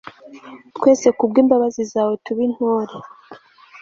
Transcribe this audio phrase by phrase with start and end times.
[0.77, 2.93] twese ku bw'imbabazi zawe, tube intore